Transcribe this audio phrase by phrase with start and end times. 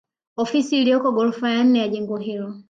[0.41, 2.53] Ofisi iliyoko ghorofa ya nne ya jengo hilo